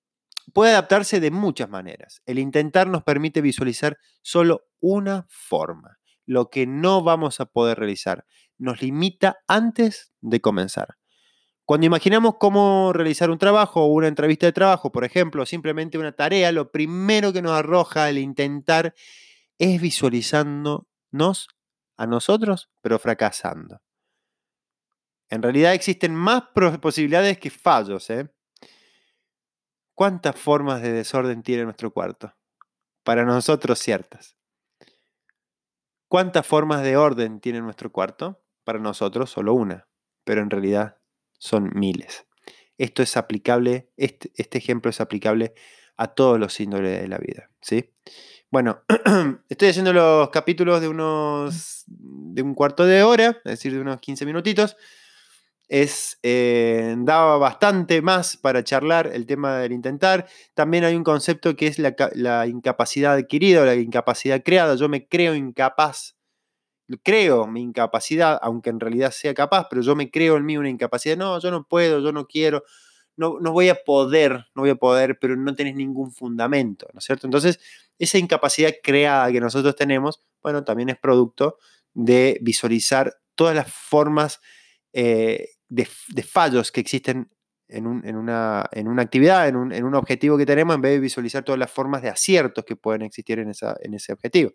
puede 0.53 0.71
adaptarse 0.71 1.19
de 1.19 1.33
muchas 1.33 1.69
maneras. 1.69 2.23
El 2.25 2.39
intentar 2.39 2.87
nos 2.87 3.03
permite 3.03 3.41
visualizar 3.41 3.99
solo 4.23 4.69
una 4.79 5.27
forma, 5.29 5.99
lo 6.25 6.51
que 6.51 6.69
no 6.69 7.03
vamos 7.03 7.41
a 7.41 7.47
poder 7.47 7.77
realizar. 7.77 8.27
Nos 8.57 8.81
limita 8.81 9.39
antes 9.49 10.13
de 10.21 10.41
comenzar. 10.41 10.99
Cuando 11.65 11.85
imaginamos 11.85 12.37
cómo 12.39 12.93
realizar 12.93 13.29
un 13.29 13.39
trabajo 13.39 13.83
o 13.83 13.87
una 13.87 14.07
entrevista 14.07 14.47
de 14.47 14.53
trabajo, 14.53 14.93
por 14.93 15.05
ejemplo, 15.05 15.45
simplemente 15.45 15.99
una 15.99 16.13
tarea, 16.13 16.53
lo 16.53 16.71
primero 16.71 17.33
que 17.33 17.43
nos 17.43 17.59
arroja 17.59 18.09
el 18.09 18.19
intentar 18.19 18.95
es 19.59 19.81
visualizándonos 19.81 21.49
a 21.97 22.07
nosotros, 22.07 22.71
pero 22.81 22.99
fracasando. 22.99 23.81
En 25.31 25.43
realidad 25.43 25.75
existen 25.75 26.15
más 26.15 26.45
posibilidades 26.81 27.39
que 27.39 27.51
fallos. 27.51 28.09
¿eh? 28.11 28.29
¿Cuántas 29.95 30.37
formas 30.37 30.83
de 30.83 30.93
desorden 30.93 31.43
tiene 31.43 31.65
nuestro 31.65 31.93
cuarto? 31.93 32.35
Para 33.03 33.25
nosotros 33.25 33.79
ciertas. 33.79 34.37
¿Cuántas 36.09 36.47
formas 36.47 36.83
de 36.83 36.97
orden 36.97 37.41
tiene 37.41 37.61
nuestro 37.61 37.91
cuarto? 37.91 38.43
Para 38.65 38.79
nosotros 38.79 39.31
solo 39.31 39.55
una, 39.55 39.89
pero 40.25 40.43
en 40.43 40.51
realidad 40.51 40.99
son 41.39 41.71
miles. 41.75 42.27
Esto 42.79 43.03
es 43.03 43.17
aplicable, 43.17 43.91
este, 43.97 44.33
este 44.37 44.59
ejemplo 44.59 44.91
es 44.91 45.01
aplicable 45.01 45.55
a 45.97 46.09
todos 46.09 46.39
los 46.39 46.59
índoles 46.61 47.01
de 47.01 47.09
la 47.09 47.19
vida. 47.19 47.51
¿sí? 47.61 47.93
Bueno, 48.55 48.85
estoy 49.49 49.71
haciendo 49.71 49.93
los 49.93 50.31
capítulos 50.31 50.81
de 50.81 50.87
unos 50.87 51.83
de 51.89 52.41
un 52.41 52.55
cuarto 52.55 52.85
de 52.87 53.03
hora, 53.03 53.31
es 53.45 53.51
decir, 53.51 53.73
de 53.73 53.81
unos 53.81 53.99
15 53.99 54.25
minutitos. 54.25 54.77
Es, 55.67 56.21
eh, 56.23 56.95
daba 56.99 57.37
bastante 57.37 58.01
más 58.01 58.37
para 58.37 58.63
charlar 58.63 59.11
el 59.13 59.27
tema 59.27 59.57
del 59.59 59.73
intentar. 59.73 60.29
También 60.55 60.85
hay 60.85 60.95
un 60.95 61.03
concepto 61.03 61.57
que 61.57 61.67
es 61.67 61.81
la, 61.81 61.97
la 62.15 62.47
incapacidad 62.47 63.15
adquirida 63.15 63.63
o 63.63 63.65
la 63.65 63.75
incapacidad 63.75 64.41
creada. 64.45 64.77
Yo 64.77 64.89
me 64.89 65.09
creo 65.09 65.35
incapaz 65.35 66.15
creo 67.03 67.49
mi 67.49 67.61
incapacidad, 67.61 68.39
aunque 68.41 68.71
en 68.71 68.79
realidad 68.79 69.11
sea 69.11 69.35
capaz, 69.35 69.67
pero 69.69 69.83
yo 69.83 69.97
me 69.97 70.13
creo 70.13 70.37
en 70.37 70.45
mí 70.45 70.57
una 70.57 70.71
incapacidad. 70.71 71.17
No, 71.17 71.41
yo 71.41 71.51
no 71.51 71.67
puedo, 71.67 71.99
yo 71.99 72.13
no 72.13 72.29
quiero, 72.29 72.63
no, 73.17 73.39
no 73.41 73.53
voy 73.53 73.69
a 73.69 73.77
poder, 73.77 74.47
no 74.55 74.63
voy 74.63 74.71
a 74.71 74.75
poder, 74.75 75.19
pero 75.21 75.37
no 75.37 75.55
tenés 75.55 75.75
ningún 75.75 76.13
fundamento, 76.13 76.89
¿no 76.93 76.99
es 76.99 77.05
cierto? 77.05 77.27
Entonces, 77.27 77.61
esa 77.99 78.19
incapacidad 78.19 78.73
creada 78.83 79.31
que 79.31 79.41
nosotros 79.41 79.77
tenemos, 79.77 80.23
bueno, 80.43 80.65
también 80.65 80.89
es 80.89 80.99
producto 80.99 81.59
de 81.93 82.39
visualizar 82.43 83.15
todas 83.35 83.55
las 83.55 83.73
formas 83.73 84.41
eh, 84.93 85.51
de, 85.69 85.87
fallos 86.23 86.71
que 86.71 86.81
existen 86.81 87.31
en, 87.69 87.87
una, 87.87 88.69
en 88.73 88.89
una, 88.89 89.03
actividad, 89.03 89.49
en 89.49 89.57
un, 89.57 89.73
en 89.73 89.85
un, 89.85 89.95
objetivo 89.95 90.37
que 90.37 90.47
tenemos, 90.47 90.75
en 90.75 90.83
vez 90.83 90.93
de 90.93 91.01
visualizar 91.01 91.45
todas 91.45 91.59
las 91.59 91.71
formas 91.71 92.03
de 92.03 92.09
aciertos 92.09 92.65
que 92.65 92.77
pueden 92.77 93.03
existir 93.03 93.39
en, 93.39 93.51
esa, 93.51 93.77
en 93.81 93.95
ese 93.95 94.13
objetivo. 94.13 94.53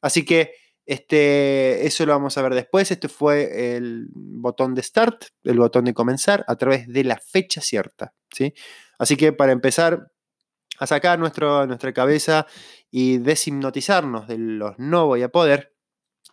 Así 0.00 0.24
que 0.24 0.52
este, 0.90 1.86
eso 1.86 2.04
lo 2.04 2.10
vamos 2.10 2.36
a 2.36 2.42
ver 2.42 2.52
después. 2.52 2.90
Este 2.90 3.08
fue 3.08 3.76
el 3.76 4.08
botón 4.12 4.74
de 4.74 4.82
start, 4.82 5.26
el 5.44 5.56
botón 5.56 5.84
de 5.84 5.94
comenzar 5.94 6.44
a 6.48 6.56
través 6.56 6.88
de 6.88 7.04
la 7.04 7.16
fecha 7.16 7.60
cierta. 7.60 8.12
¿sí? 8.32 8.54
Así 8.98 9.16
que 9.16 9.32
para 9.32 9.52
empezar 9.52 10.10
a 10.80 10.88
sacar 10.88 11.20
nuestra 11.20 11.92
cabeza 11.94 12.48
y 12.90 13.18
deshipnotizarnos 13.18 14.26
de 14.26 14.38
los 14.38 14.80
no 14.80 15.06
voy 15.06 15.22
a 15.22 15.28
poder, 15.28 15.76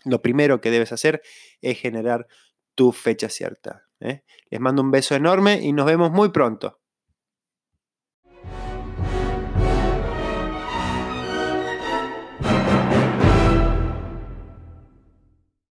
lo 0.05 0.23
primero 0.23 0.59
que 0.59 0.71
debes 0.71 0.91
hacer 0.91 1.21
es 1.61 1.79
generar 1.79 2.25
tu 2.73 2.91
fecha 2.91 3.29
cierta. 3.29 3.83
¿eh? 3.99 4.23
Les 4.49 4.59
mando 4.59 4.81
un 4.81 4.89
beso 4.89 5.13
enorme 5.13 5.61
y 5.61 5.71
nos 5.71 5.85
vemos 5.85 6.09
muy 6.09 6.29
pronto. 6.29 6.79